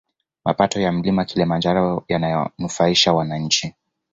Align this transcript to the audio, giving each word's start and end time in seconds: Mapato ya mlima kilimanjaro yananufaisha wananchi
Mapato 0.45 0.79
ya 0.81 0.91
mlima 0.91 1.25
kilimanjaro 1.25 2.05
yananufaisha 2.07 3.13
wananchi 3.13 3.73